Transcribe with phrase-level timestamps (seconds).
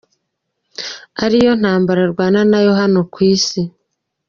[1.23, 3.61] ari yo ntambara arwana nayo hano ku isi.